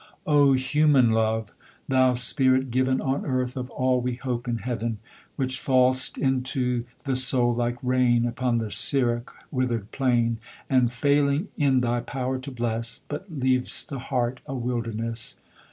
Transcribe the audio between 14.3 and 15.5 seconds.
a wilderness!